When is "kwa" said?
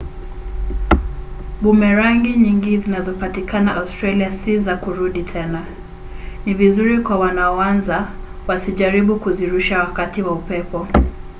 6.99-7.17